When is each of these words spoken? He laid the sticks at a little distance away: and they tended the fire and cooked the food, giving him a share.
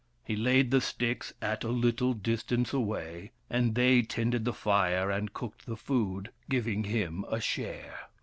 He 0.23 0.35
laid 0.35 0.71
the 0.71 0.81
sticks 0.81 1.31
at 1.43 1.63
a 1.63 1.67
little 1.69 2.15
distance 2.15 2.73
away: 2.73 3.33
and 3.51 3.75
they 3.75 4.01
tended 4.01 4.45
the 4.45 4.51
fire 4.53 5.11
and 5.11 5.31
cooked 5.31 5.67
the 5.67 5.77
food, 5.77 6.31
giving 6.49 6.85
him 6.85 7.23
a 7.29 7.39
share. 7.39 8.07